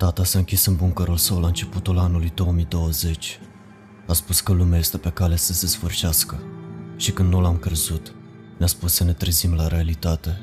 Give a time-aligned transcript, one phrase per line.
[0.00, 3.38] Tata s-a închis în buncărul său la începutul anului 2020.
[4.06, 6.42] A spus că lumea este pe cale să se sfârșească
[6.96, 8.14] și când nu l-am crezut,
[8.58, 10.40] ne-a spus să ne trezim la realitate.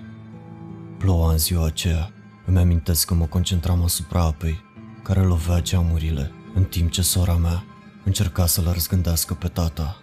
[0.98, 2.12] Ploua în ziua aceea.
[2.46, 4.60] Îmi amintesc că mă concentram asupra apei,
[5.04, 7.64] care lovea geamurile, în timp ce sora mea
[8.06, 9.98] încerca să-l răzgândească pe tata.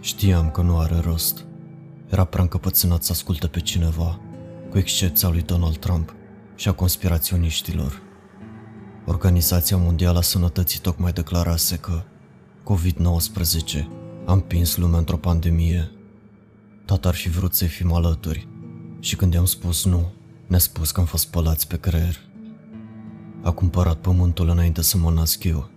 [0.00, 1.44] Știam că nu are rost.
[2.08, 4.20] Era prea încăpățânat să asculte pe cineva,
[4.70, 6.14] cu excepția lui Donald Trump
[6.54, 8.10] și a conspiraționiștilor.
[9.06, 12.02] Organizația Mondială a Sănătății tocmai declarase că
[12.62, 13.84] COVID-19
[14.26, 15.90] a împins lumea într-o pandemie.
[16.84, 18.48] Tata ar fi vrut să-i fim alături
[19.00, 20.12] și când i-am spus nu,
[20.46, 22.16] ne-a spus că am fost spălați pe creier.
[23.42, 25.68] A cumpărat pământul înainte să mă nasc eu,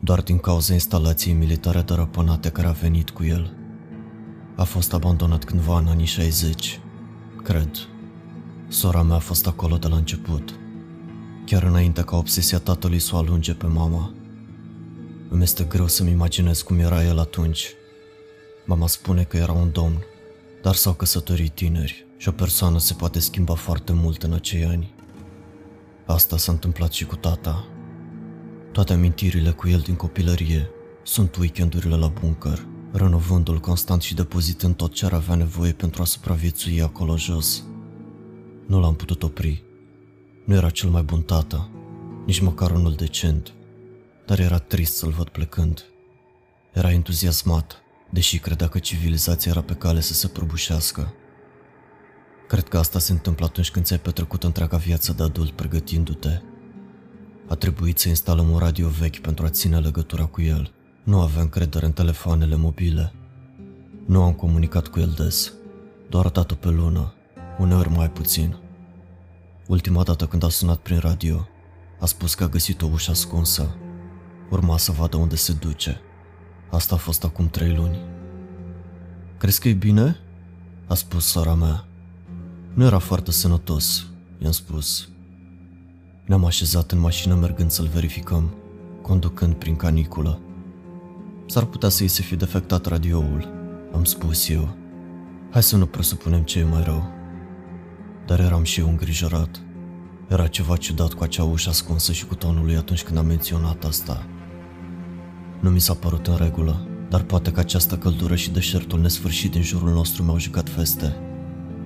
[0.00, 3.56] doar din cauza instalației militare dărăpânate care a venit cu el.
[4.56, 6.80] A fost abandonat cândva în anii 60,
[7.42, 7.70] cred.
[8.68, 10.59] Sora mea a fost acolo de la început,
[11.50, 14.12] chiar înainte ca obsesia tatălui să o alunge pe mama.
[15.28, 17.68] Îmi este greu să-mi imaginez cum era el atunci.
[18.66, 20.04] Mama spune că era un domn,
[20.62, 24.94] dar s-au căsătorit tineri și o persoană se poate schimba foarte mult în acei ani.
[26.06, 27.64] Asta s-a întâmplat și cu tata.
[28.72, 30.70] Toate amintirile cu el din copilărie
[31.02, 36.04] sunt weekendurile la bunker, renovându-l constant și depozitând tot ce ar avea nevoie pentru a
[36.04, 37.64] supraviețui acolo jos.
[38.66, 39.69] Nu l-am putut opri.
[40.44, 41.68] Nu era cel mai bun tată,
[42.26, 43.52] nici măcar unul decent,
[44.26, 45.84] dar era trist să-l văd plecând.
[46.72, 51.14] Era entuziasmat, deși credea că civilizația era pe cale să se prăbușească.
[52.48, 56.40] Cred că asta se întâmplă atunci când ți-ai petrecut întreaga viață de adult pregătindu-te.
[57.48, 60.72] A trebuit să instalăm un radio vechi pentru a ține legătura cu el.
[61.02, 63.12] Nu aveam încredere în telefoanele mobile.
[64.06, 65.52] Nu am comunicat cu el des,
[66.08, 67.14] doar dat-o pe lună,
[67.58, 68.56] uneori mai puțin.
[69.70, 71.48] Ultima dată când a sunat prin radio,
[72.00, 73.76] a spus că a găsit o ușă ascunsă.
[74.48, 76.00] Urma să vadă unde se duce.
[76.70, 77.98] Asta a fost acum trei luni.
[79.38, 80.16] Crezi că e bine?
[80.86, 81.84] A spus sora mea.
[82.74, 84.06] Nu era foarte sănătos,
[84.38, 85.08] i-am spus.
[86.24, 88.54] Ne-am așezat în mașină mergând să-l verificăm,
[89.02, 90.40] conducând prin caniculă.
[91.46, 93.48] S-ar putea să-i se fi defectat radioul,
[93.94, 94.76] am spus eu.
[95.50, 97.19] Hai să nu presupunem ce e mai rău.
[98.30, 99.60] Dar eram și eu îngrijorat.
[100.28, 103.84] Era ceva ciudat cu acea ușă ascunsă și cu tonul lui atunci când am menționat
[103.84, 104.26] asta.
[105.60, 109.62] Nu mi s-a părut în regulă, dar poate că această căldură și deșertul nesfârșit din
[109.62, 111.16] jurul nostru mi-au jucat feste.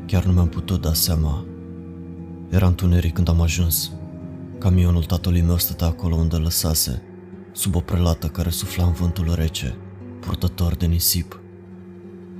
[0.06, 1.44] Chiar nu mi-am putut da seama.
[2.50, 3.90] Era întuneric când am ajuns.
[4.58, 7.02] Camionul tatălui meu stătea acolo unde lăsase,
[7.52, 9.76] sub o prelată care sufla în vântul rece,
[10.20, 11.40] purtător de nisip.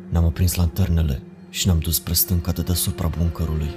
[0.08, 3.70] Ne-am aprins lanternele și ne-am dus spre stânca de deasupra buncărului.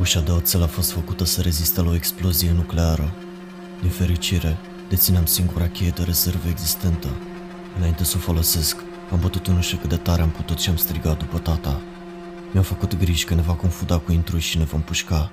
[0.00, 3.14] Ușa de oțel a fost făcută să reziste la o explozie nucleară.
[3.80, 4.56] Din fericire,
[4.88, 7.08] dețineam singura cheie de rezervă existentă.
[7.76, 8.76] Înainte să o folosesc,
[9.10, 11.80] am bătut în ușă cât de tare am putut și am strigat după tata.
[12.52, 15.32] Mi-am făcut griji că ne va confuda cu intruși și ne vom pușca.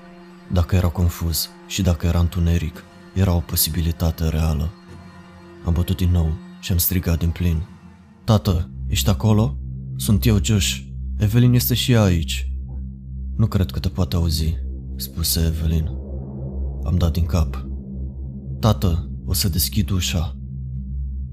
[0.51, 4.73] Dacă era confuz și dacă era întuneric, era o posibilitate reală.
[5.65, 7.63] Am bătut din nou și am strigat din plin.
[8.23, 9.57] Tată, ești acolo?
[9.95, 10.77] Sunt eu, Josh.
[11.17, 12.52] Evelyn este și ea aici.
[13.35, 14.57] Nu cred că te poate auzi,
[14.95, 15.89] spuse Evelyn.
[16.83, 17.67] Am dat din cap.
[18.59, 20.37] Tată, o să deschid ușa.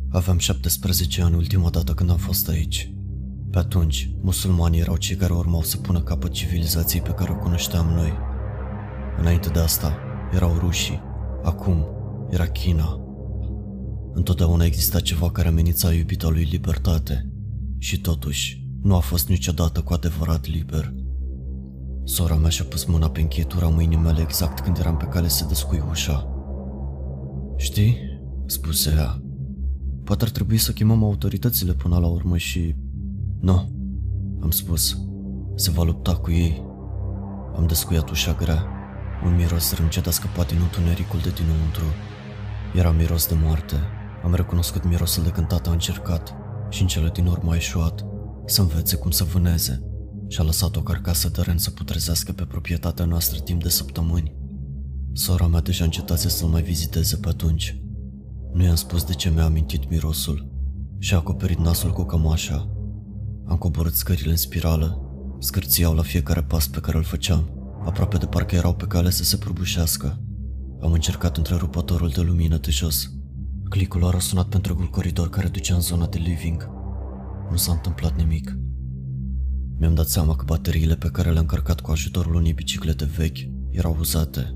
[0.08, 2.94] Aveam 17 ani ultima dată când am fost aici.
[3.50, 7.86] Pe atunci, musulmanii erau cei care urmau să pună capăt civilizației pe care o cunoșteam
[7.86, 8.12] noi.
[9.18, 9.96] Înainte de asta,
[10.32, 11.00] erau rușii.
[11.42, 11.86] Acum,
[12.30, 13.00] era China.
[14.12, 17.32] Întotdeauna exista ceva care amenința iubita lui libertate.
[17.78, 20.94] Și totuși, nu a fost niciodată cu adevărat liber.
[22.04, 25.44] Sora mea și-a pus mâna pe încheietura mâinii mele exact când eram pe cale să
[25.44, 26.28] descui ușa.
[27.56, 27.96] Știi,
[28.46, 29.22] spuse ea,
[30.04, 32.76] poate ar trebui să chemăm autoritățile până la urmă și
[33.40, 33.70] nu,
[34.42, 34.98] am spus.
[35.54, 36.64] Se va lupta cu ei.
[37.56, 38.66] Am descuiat ușa grea.
[39.24, 41.84] Un miros râncet a scăpat din întunericul de dinăuntru.
[42.74, 43.76] Era miros de moarte.
[44.24, 46.34] Am recunoscut mirosul de când tata a încercat
[46.68, 48.06] și în cele din urmă a eșuat
[48.46, 49.89] să învețe cum să vâneze
[50.30, 54.34] și a lăsat o carcasă de ren să putrezească pe proprietatea noastră timp de săptămâni.
[55.12, 57.80] Sora mea deja încetase să-l mai viziteze pe atunci.
[58.52, 60.48] Nu i-am spus de ce mi-a amintit mirosul
[60.98, 62.74] și a acoperit nasul cu cămașa
[63.50, 65.00] am coborât scările în spirală.
[65.38, 67.50] Scârțiau la fiecare pas pe care îl făceam,
[67.84, 70.20] aproape de parcă erau pe cale să se prăbușească.
[70.80, 73.10] Am încercat întrerupătorul de lumină de jos.
[73.68, 76.70] Clicul a răsunat pe întregul coridor care ducea în zona de living.
[77.50, 78.56] Nu s-a întâmplat nimic.
[79.80, 83.38] Mi-am dat seama că bateriile pe care le-am încărcat cu ajutorul unei biciclete vechi
[83.70, 84.54] erau uzate.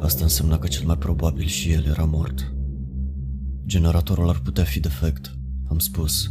[0.00, 2.54] Asta însemna că cel mai probabil și el era mort.
[3.66, 5.38] Generatorul ar putea fi defect,
[5.68, 6.30] am spus,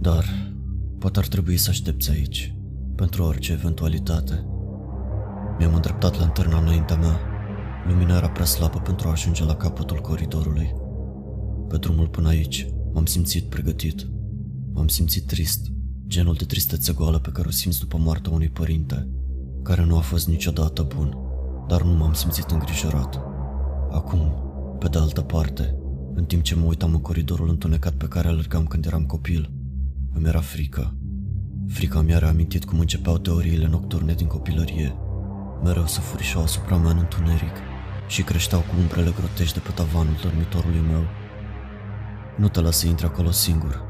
[0.00, 0.24] dar
[0.98, 2.56] poate ar trebui să aștepți aici,
[2.96, 4.46] pentru orice eventualitate.
[5.58, 7.20] Mi-am îndreptat lanterna înaintea mea.
[7.88, 10.74] Lumina era prea slabă pentru a ajunge la capătul coridorului.
[11.68, 14.06] Pe drumul până aici, m-am simțit pregătit.
[14.72, 15.76] M-am simțit trist,
[16.08, 19.08] genul de tristețe goală pe care o simți după moartea unui părinte,
[19.62, 21.16] care nu a fost niciodată bun,
[21.68, 23.20] dar nu m-am simțit îngrijorat.
[23.90, 24.32] Acum,
[24.78, 25.74] pe de altă parte,
[26.14, 29.50] în timp ce mă uitam în coridorul întunecat pe care alergam când eram copil,
[30.14, 30.94] îmi era frică.
[31.68, 34.94] Frica mi-a reamintit cum începeau teoriile nocturne din copilărie.
[35.62, 37.56] Mereu să furișau asupra mea în întuneric
[38.06, 41.04] și creșteau cu umbrele grotești de pe tavanul dormitorului meu.
[42.36, 43.82] Nu te las să intri acolo singur,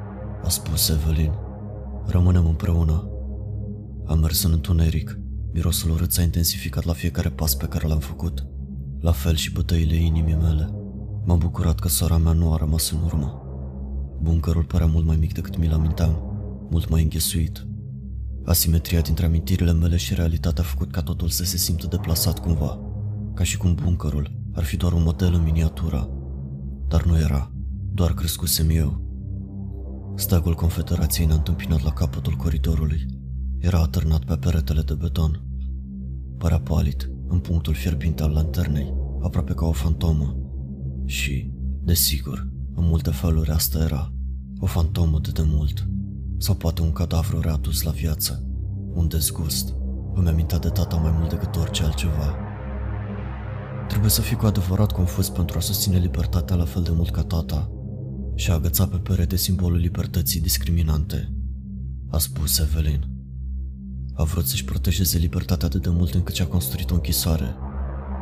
[0.44, 1.32] a spus Evelyn.
[2.10, 3.08] Rămânem împreună.
[4.06, 5.18] Am mers în întuneric.
[5.52, 8.46] Mirosul urât s-a intensificat la fiecare pas pe care l-am făcut.
[9.00, 10.70] La fel și bătăile inimii mele.
[11.24, 13.42] M-am bucurat că sora mea nu a rămas în urmă.
[14.22, 16.22] Buncărul părea mult mai mic decât mi-l aminteam,
[16.70, 17.66] mult mai înghesuit.
[18.44, 22.78] Asimetria dintre amintirile mele și realitatea a făcut ca totul să se simtă deplasat cumva,
[23.34, 26.10] ca și cum buncărul ar fi doar un model în miniatură.
[26.88, 27.52] Dar nu era,
[27.92, 29.07] doar crescusem eu.
[30.18, 33.06] Steagul Confederației ne-a întâmpinat la capătul coridorului.
[33.58, 35.42] Era atârnat pe peretele de beton.
[36.38, 40.36] Părea palid, în punctul fierbinte al lanternei, aproape ca o fantomă.
[41.04, 44.12] Și, desigur, în multe feluri asta era.
[44.60, 45.88] O fantomă de demult.
[46.38, 48.46] Sau poate un cadavru readus la viață.
[48.94, 49.74] Un dezgust.
[50.14, 52.36] Îmi amintea de tata mai mult decât orice altceva.
[53.88, 57.22] Trebuie să fii cu adevărat confuz pentru a susține libertatea la fel de mult ca
[57.22, 57.70] tata
[58.38, 61.32] și a agățat pe perete simbolul libertății discriminante.
[62.10, 63.04] A spus Evelyn.
[64.14, 67.54] A vrut să-și protejeze libertatea de demult încât și-a construit o închisoare.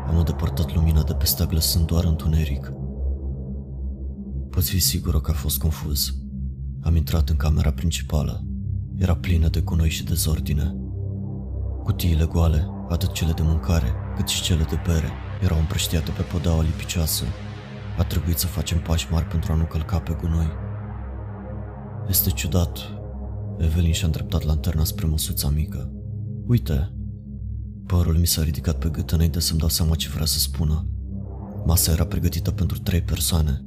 [0.08, 2.72] Am îndepărtat lumina de pe steag lăsând doar întuneric.
[4.50, 6.14] Poți fi sigură că a fost confuz.
[6.80, 8.44] Am intrat în camera principală.
[8.98, 10.76] Era plină de gunoi și dezordine.
[11.82, 15.10] Cutiile goale, atât cele de mâncare, cât și cele de bere,
[15.42, 17.24] erau împrăștiate pe podeaua lipicioasă.
[17.98, 20.50] A trebuit să facem pași mari pentru a nu călca pe gunoi.
[22.08, 22.78] Este ciudat.
[23.58, 25.92] Evelyn și-a îndreptat lanterna spre măsuța mică.
[26.46, 26.90] Uite!
[27.86, 30.86] Părul mi s-a ridicat pe gât înainte să-mi dau seama ce vrea să spună.
[31.64, 33.64] Masa era pregătită pentru trei persoane.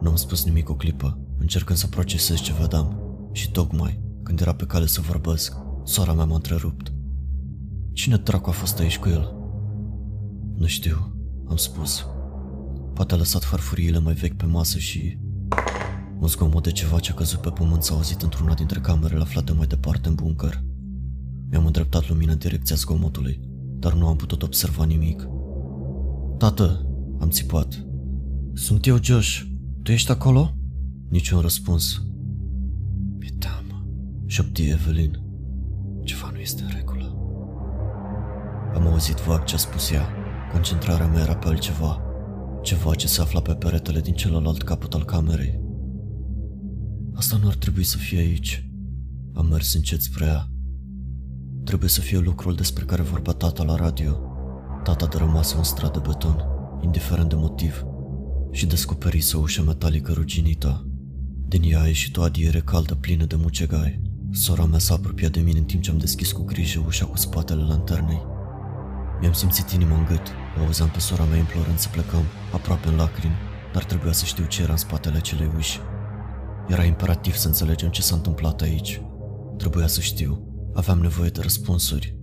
[0.00, 3.00] Nu am spus nimic o clipă, încercând să procesez ce vedeam.
[3.32, 6.92] Și tocmai, când era pe cale să vorbesc, sora mea m-a întrerupt.
[7.92, 9.36] Cine dracu a fost aici cu el?
[10.54, 11.16] Nu știu,
[11.48, 12.06] am spus.
[12.96, 15.18] Poate a lăsat farfuriile mai vechi pe masă și...
[16.18, 19.52] Un zgomot de ceva ce a căzut pe pământ s-a auzit într-una dintre camerele aflate
[19.52, 20.62] mai departe în buncăr.
[21.50, 23.40] Mi-am îndreptat lumina în direcția zgomotului,
[23.78, 25.28] dar nu am putut observa nimic.
[26.38, 26.86] Tată,
[27.20, 27.86] am țipat.
[28.54, 29.40] Sunt eu, Josh.
[29.82, 30.54] Tu ești acolo?
[31.08, 32.02] Niciun răspuns.
[33.18, 33.86] Mi teamă,
[34.26, 35.22] șopti Evelyn.
[36.04, 37.16] Ceva nu este în regulă.
[38.74, 40.08] Am auzit vag ce a spus ea.
[40.52, 42.05] Concentrarea mea era pe altceva.
[42.66, 45.60] Ceva ce se afla pe peretele din celălalt capăt al camerei.
[47.14, 48.70] Asta nu ar trebui să fie aici.
[49.34, 50.50] Am mers încet spre ea.
[51.64, 54.20] Trebuie să fie lucrul despre care vorbea tata la radio.
[54.84, 56.44] Tata de rămasă în stradă beton,
[56.82, 57.84] indiferent de motiv,
[58.50, 60.88] și descoperise o ușă metalică ruginită.
[61.48, 64.00] Din ea a ieșit o adiere caldă plină de mucegai.
[64.32, 67.16] Sora mea s-a apropiat de mine în timp ce am deschis cu grijă ușa cu
[67.16, 68.34] spatele lanternei.
[69.20, 72.96] Mi-am simțit inima în gât, o auzeam pe sora mea implorând să plecăm, aproape în
[72.96, 73.34] lacrimi,
[73.72, 75.80] dar trebuia să știu ce era în spatele acelei uși.
[76.68, 79.00] Era imperativ să înțelegem ce s-a întâmplat aici.
[79.56, 80.40] Trebuia să știu.
[80.74, 82.16] Aveam nevoie de răspunsuri.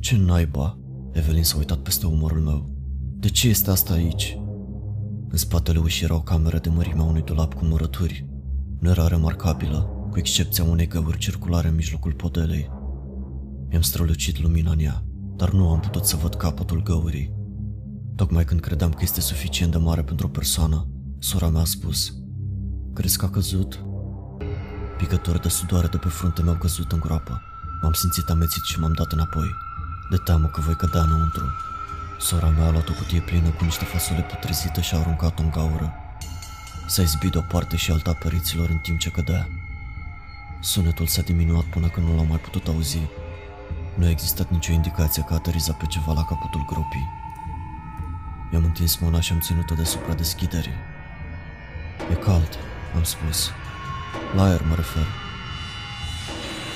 [0.00, 0.78] Ce naiba?
[1.12, 2.66] Evelyn s-a uitat peste umorul meu.
[3.18, 4.38] De ce este asta aici?
[5.28, 8.26] În spatele ușii era o cameră de mărimea unui dulap cu murături.
[8.78, 12.70] Nu era remarcabilă, cu excepția unei găuri circulare în mijlocul podelei.
[13.68, 15.04] Mi-am strălucit lumina în ea,
[15.42, 17.32] dar nu am putut să văd capătul găurii.
[18.16, 22.12] Tocmai când credeam că este suficient de mare pentru o persoană, sora mea a spus
[22.94, 23.84] Crezi că a căzut?
[24.98, 27.40] Picători de sudoare de pe frunte mi-au căzut în groapă.
[27.82, 29.54] M-am simțit amețit și m-am dat înapoi,
[30.10, 31.44] de teamă că voi cădea înăuntru.
[32.18, 35.50] Sora mea a luat o cutie plină cu niște fasole putrezite și a aruncat-o în
[35.50, 35.92] gaură.
[36.86, 39.48] S-a izbit de o parte și alta periților în timp ce cădea.
[40.60, 42.98] Sunetul s-a diminuat până când nu l-am mai putut auzi.
[43.94, 47.08] Nu a existat nicio indicație că a aterizat pe ceva la capătul gropii.
[48.50, 50.74] Mi-am întins mâna și am ținut-o deasupra deschiderii.
[52.10, 52.58] E cald,
[52.94, 53.50] am spus.
[54.34, 55.06] La aer mă refer.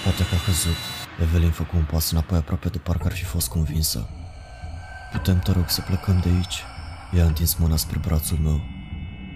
[0.02, 0.76] Poate că a căzut.
[1.20, 4.08] Evelyn făcu un pas înapoi aproape de parcă ar fi fost convinsă.
[5.12, 6.62] Putem, te rog, să plecăm de aici?
[7.12, 8.60] Ea a întins mâna spre brațul meu.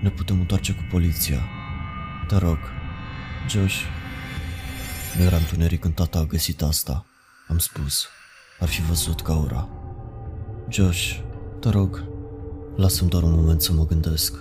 [0.03, 1.43] Ne putem întoarce cu poliția.
[2.29, 2.59] Te rog.
[3.49, 3.81] Josh.
[5.17, 7.05] Nu era întuneric când tata a găsit asta.
[7.51, 8.07] Am spus.
[8.61, 9.69] Ar fi văzut gaura.
[10.69, 11.19] Josh,
[11.61, 12.05] te rog,
[12.77, 14.35] lasă-mi doar un moment să mă gândesc.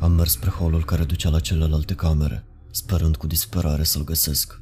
[0.00, 4.60] Am mers spre holul care ducea la celelalte camere, sperând cu disperare să-l găsesc.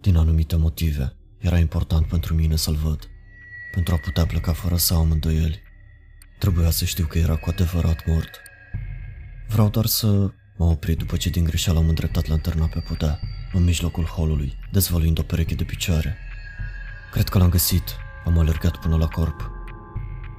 [0.00, 3.08] Din anumite motive, era important pentru mine să-l văd,
[3.74, 5.62] pentru a putea pleca fără să am îndoieli.
[6.38, 8.40] Trebuia să știu că era cu adevărat mort.
[9.48, 10.06] Vreau doar să
[10.56, 13.20] mă opri după ce din greșeală am îndreptat lanterna pe podea,
[13.52, 16.18] în mijlocul holului, dezvăluind o pereche de picioare.
[17.14, 19.50] Cred că l-am găsit, am alergat până la corp.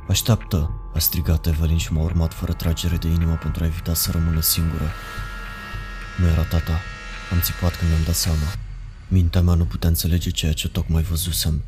[0.07, 4.11] Așteaptă, a strigat Evelyn și m-a urmat fără tragere de inimă pentru a evita să
[4.11, 4.91] rămână singură.
[6.19, 6.79] Nu era tata,
[7.31, 8.47] am țipat când mi-am dat seama.
[9.07, 11.63] Mintea mea nu putea înțelege ceea ce tocmai văzusem.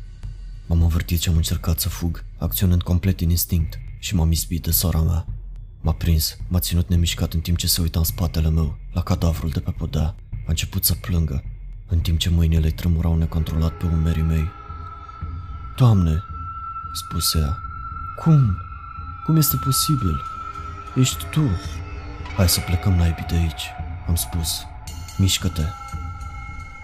[0.66, 4.70] M-am învârtit și am încercat să fug, acționând complet din instinct și m-am izbit de
[4.70, 5.26] sora mea.
[5.80, 9.50] M-a prins, m-a ținut nemișcat în timp ce se uita în spatele meu, la cadavrul
[9.50, 10.14] de pe podea.
[10.32, 11.44] A început să plângă,
[11.86, 14.57] în timp ce mâinile îi tremurau necontrolat pe umerii mei.
[15.78, 16.24] Doamne,
[16.92, 17.58] spuse ea,
[18.16, 18.58] cum?
[19.24, 20.22] Cum este posibil?
[20.94, 21.40] Ești tu.
[22.36, 23.70] Hai să plecăm naibii de aici,
[24.08, 24.66] am spus.
[25.18, 25.62] Mișcă-te.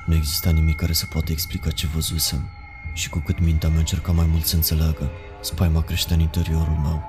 [0.06, 2.48] Nu exista nimic care să poată explica ce văzusem
[2.92, 5.10] și cu cât mintea mea încerca mai mult să înțeleagă,
[5.40, 7.02] spaima creștea în interiorul meu.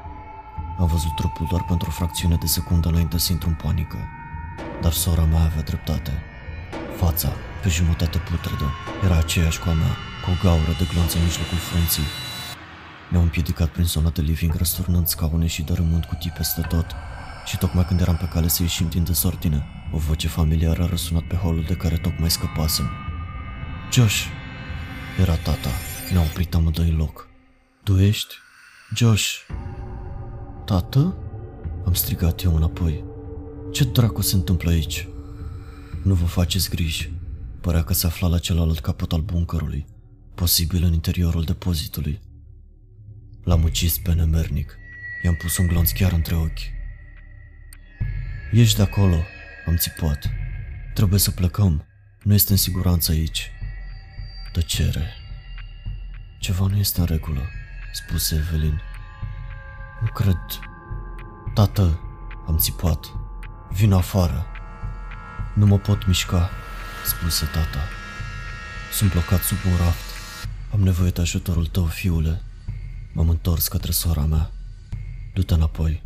[0.79, 3.97] Am văzut trupul doar pentru o fracțiune de secundă înainte să intru în panică,
[4.81, 6.11] dar sora mea avea dreptate.
[6.97, 7.29] Fața,
[7.61, 8.71] pe jumătate putredă,
[9.03, 12.03] era aceeași cu a mea, cu o gaură de glonț în mijlocul frunții.
[13.09, 16.85] Ne-am împiedicat prin zona de living, răsturnând scaune și dărâmând cutii peste tot.
[17.45, 21.23] Și tocmai când eram pe cale să ieșim din dezordine, o voce familiară a răsunat
[21.23, 22.89] pe holul de care tocmai scăpasem.
[23.91, 24.25] Josh!
[25.19, 25.69] Era tata.
[26.11, 27.27] Ne-a oprit amândoi în loc.
[27.83, 28.35] Tu ești?
[28.95, 29.27] Josh!
[30.65, 31.17] Tată?
[31.85, 33.03] Am strigat eu înapoi.
[33.71, 35.07] Ce dracu se întâmplă aici?
[36.03, 37.11] Nu vă faceți griji.
[37.61, 39.85] Părea că se afla la celălalt capăt al buncărului,
[40.35, 42.21] posibil în interiorul depozitului.
[43.43, 44.77] L-am ucis pe nemernic.
[45.23, 46.59] I-am pus un glonț chiar între ochi.
[48.51, 49.23] Ești de acolo,
[49.65, 50.29] am țipat.
[50.93, 51.85] Trebuie să plecăm.
[52.23, 53.51] Nu este în siguranță aici.
[54.51, 55.13] Tăcere.
[56.39, 57.49] Ceva nu este în regulă,
[57.93, 58.81] spuse Evelyn.
[60.01, 60.39] Nu cred.
[61.53, 61.99] Tată,
[62.47, 63.05] am țipat.
[63.69, 64.45] Vin afară.
[65.53, 66.49] Nu mă pot mișca,
[67.05, 67.79] spuse tata.
[68.91, 70.04] Sunt blocat sub un raft.
[70.75, 72.41] Am nevoie de ajutorul tău, fiule.
[73.13, 74.51] M-am întors către sora mea.
[75.33, 76.03] Du-te înapoi.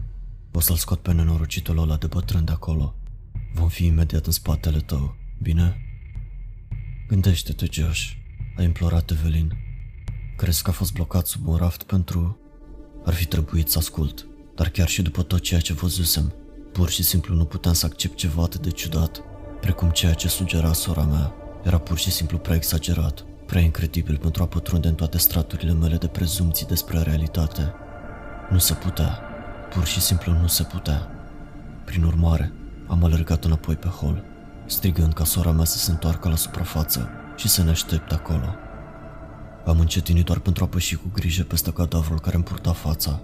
[0.52, 2.96] O să-l scot pe nenorocitul ăla de bătrân de acolo.
[3.54, 5.78] Vom fi imediat în spatele tău, bine?
[7.08, 8.12] Gândește-te, Josh.
[8.58, 9.58] A implorat Evelyn.
[10.38, 12.40] Crezi că a fost blocat sub un raft pentru...
[13.06, 16.34] Ar fi trebuit să ascult, dar chiar și după tot ceea ce văzusem,
[16.72, 19.22] pur și simplu nu puteam să accept ceva atât de ciudat,
[19.62, 21.34] precum ceea ce sugera sora mea.
[21.64, 25.96] Era pur și simplu prea exagerat, prea incredibil pentru a pătrunde în toate straturile mele
[25.96, 27.74] de prezumții despre realitate.
[28.50, 29.20] Nu se putea,
[29.74, 31.08] pur și simplu nu se putea.
[31.86, 32.51] Prin urmare,
[32.88, 34.24] am alergat înapoi pe hol,
[34.65, 38.56] strigând ca sora mea să se întoarcă la suprafață și să ne aștepte acolo.
[39.65, 43.20] Am încetinit doar pentru a păși cu grijă peste cadavrul care îmi purta fața.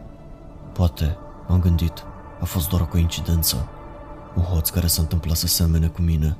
[0.74, 1.18] Poate,
[1.48, 2.04] m-am gândit,
[2.42, 3.70] a fost doar o coincidență.
[4.36, 6.38] Un hoț care s-a întâmplat să semene cu mine.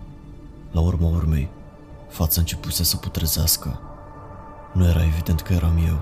[0.72, 1.50] La urma urmei,
[2.16, 3.80] fața începuse să putrezească.
[4.74, 6.00] Nu era evident că eram eu.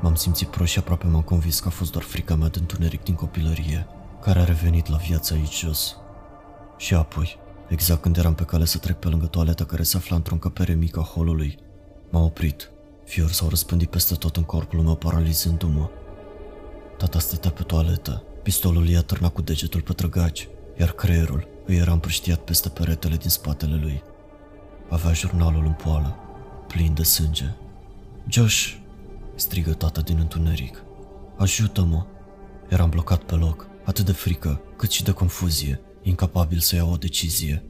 [0.00, 3.02] M-am simțit prost și aproape m-am convins că a fost doar frica mea de întuneric
[3.02, 3.86] din copilărie,
[4.20, 5.96] care a revenit la viața aici jos.
[6.76, 7.36] Și apoi,
[7.68, 10.72] exact când eram pe cale să trec pe lângă toaleta care se afla într-o încăpere
[10.72, 11.58] mică a holului,
[12.10, 12.70] m-a oprit.
[13.04, 15.90] Fiori s-au răspândit peste tot în corpul meu, paralizându-mă.
[16.98, 20.48] Tata stătea pe toaletă, pistolul i-a târnat cu degetul pe trăgaci,
[20.78, 24.02] iar creierul îi era împrăștiat peste peretele din spatele lui.
[24.88, 26.16] Avea jurnalul în poală,
[26.66, 27.54] plin de sânge.
[28.28, 28.74] Josh,
[29.34, 30.84] strigă tata din întuneric.
[31.36, 32.06] Ajută-mă!
[32.68, 36.96] Eram blocat pe loc, atât de frică, cât și de confuzie, incapabil să iau o
[36.96, 37.62] decizie.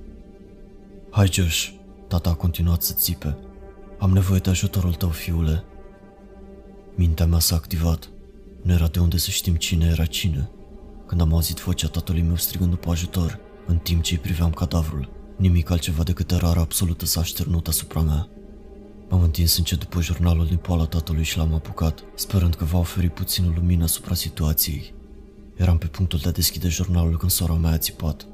[1.10, 1.68] Hai, Josh,
[2.08, 3.36] tata a continuat să țipe.
[3.98, 5.64] Am nevoie de ajutorul tău, fiule.
[6.94, 8.08] Mintea mea s-a activat.
[8.62, 10.50] Nu era de unde să știm cine era cine.
[11.06, 15.08] Când am auzit vocea tatălui meu strigând după ajutor, în timp ce îi priveam cadavrul,
[15.36, 18.28] nimic altceva decât terarea absolută s-a așternut asupra mea.
[19.08, 23.08] M-am întins încet după jurnalul din poala tatălui și l-am apucat, sperând că va oferi
[23.08, 24.94] puțină lumină asupra situației.
[25.56, 28.26] Eram pe punctul de a deschide jurnalul când sora mea a țipat.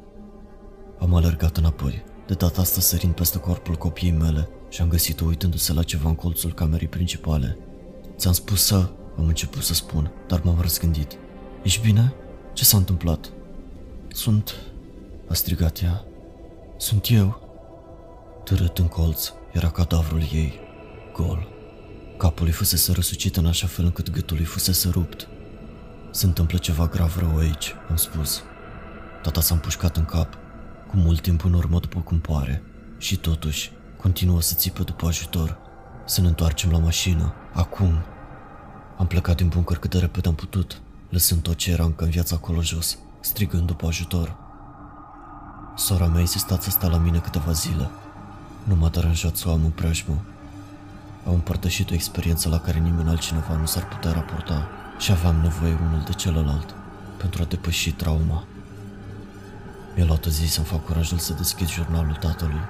[0.99, 5.73] Am alergat înapoi, de data asta sărind peste corpul copiii mele și am găsit-o uitându-se
[5.73, 7.59] la ceva în colțul camerei principale.
[8.17, 8.91] Ți-am spus să...
[9.19, 11.13] Am început să spun, dar m-am răzgândit.
[11.63, 12.13] Ești bine?
[12.53, 13.33] Ce s-a întâmplat?
[14.09, 14.55] Sunt...
[15.29, 16.05] A strigat ea.
[16.81, 17.41] Sunt eu.
[18.45, 20.61] Târât în colț era cadavrul ei,
[21.13, 21.49] gol.
[22.17, 25.29] Capul îi fusese răsucit în așa fel încât gâtul îi fusese rupt.
[26.11, 28.43] Se întâmplă ceva grav rău aici, am spus.
[29.23, 30.35] Tata s-a împușcat în cap,
[30.89, 32.63] cu mult timp în urmă după cum pare,
[32.99, 35.59] și totuși continuă să țipă după ajutor.
[36.07, 37.93] Să ne întoarcem la mașină, acum.
[38.99, 42.11] Am plecat din buncăr cât de repede am putut, lăsând tot ce era încă în
[42.11, 44.40] viața acolo jos, strigând după ajutor.
[45.81, 47.91] Sora mea insistat să stea la mine câteva zile.
[48.65, 50.25] Nu m-a deranjat să o am în preajmă.
[51.27, 54.69] Am împărtășit o experiență la care nimeni altcineva nu s-ar putea raporta
[54.99, 56.75] și aveam nevoie unul de celălalt
[57.17, 58.45] pentru a depăși trauma.
[59.97, 62.63] Mi-a luat o zi să-mi fac curajul să deschid jurnalul tatălui.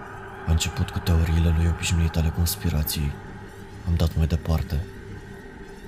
[0.47, 3.13] A început cu teoriile lui obișnuite ale conspirației.
[3.87, 4.87] Am dat mai departe.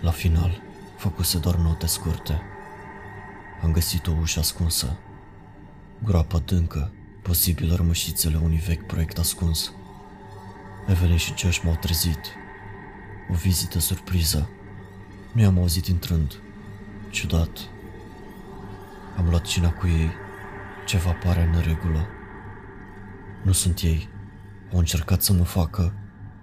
[0.00, 0.60] La final,
[0.96, 2.40] făcuse doar note scurte.
[3.62, 4.96] Am găsit o ușă ascunsă.
[6.04, 9.72] Groapa adâncă, posibil rămășițele unui vechi proiect ascuns.
[10.86, 12.20] Evelyn și Josh m-au trezit.
[13.30, 14.48] O vizită surpriză.
[15.32, 16.40] Nu i-am auzit intrând.
[17.10, 17.58] Ciudat.
[19.16, 20.10] Am luat cina cu ei.
[20.86, 22.06] Ceva pare în regulă.
[23.42, 24.08] Nu sunt ei.
[24.72, 25.94] Au încercat să mă facă.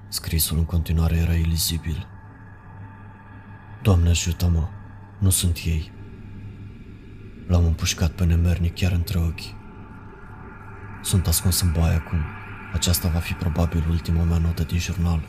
[0.07, 2.07] Scrisul în continuare era ilizibil.
[3.81, 4.67] Doamne ajută-mă,
[5.17, 5.91] nu sunt ei.
[7.47, 9.58] L-am împușcat pe nemernic chiar între ochi.
[11.03, 12.19] Sunt ascuns în baie acum.
[12.73, 15.21] Aceasta va fi probabil ultima mea notă din jurnal.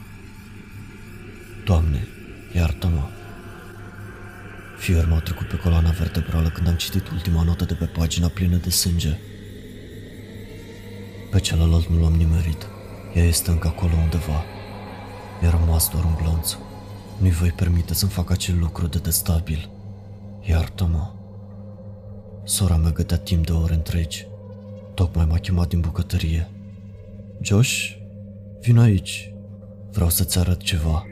[1.65, 2.07] Doamne,
[2.55, 3.09] iartă-mă.
[4.79, 8.57] Fior m-au trecut pe coloana vertebrală când am citit ultima notă de pe pagina plină
[8.57, 9.19] de sânge.
[11.31, 12.67] Pe celălalt nu l-am nimerit.
[13.15, 14.45] Ea este încă acolo undeva.
[15.41, 16.57] Mi-a rămas doar un glonț.
[17.19, 19.71] Nu-i voi permite să-mi fac acel lucru de destabil.
[20.41, 21.13] Iartă-mă.
[22.45, 24.27] Sora mea gătea timp de ore întregi.
[25.01, 26.51] Tocmai m-a chemat din bucătărie.
[27.41, 27.97] Josh,
[28.61, 29.33] vin aici.
[29.93, 31.07] Vreau să-ți arăt ceva.